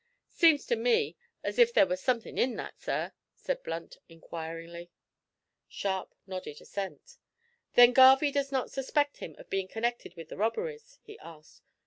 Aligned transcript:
"'Seems 0.29 0.65
to 0.65 0.75
me 0.75 1.15
as 1.43 1.59
if 1.59 1.71
there 1.71 1.85
was 1.85 2.01
something 2.01 2.39
in 2.39 2.55
that, 2.55 2.79
sir?" 2.81 3.11
said 3.35 3.61
Blunt, 3.61 3.97
inquiringly. 4.09 4.89
Sharp 5.69 6.15
nodded 6.25 6.59
assent. 6.59 7.19
"Then 7.75 7.93
Garvie 7.93 8.31
does 8.31 8.51
not 8.51 8.71
suspect 8.71 9.17
him 9.17 9.35
of 9.37 9.51
being 9.51 9.67
connected 9.67 10.15
with 10.15 10.29
the 10.29 10.37
robberies?" 10.37 10.97
he 11.03 11.19
asked. 11.19 11.61